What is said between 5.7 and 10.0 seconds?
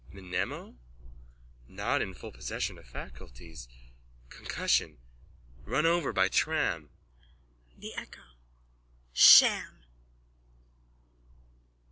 over by tram. THE ECHO: Sham!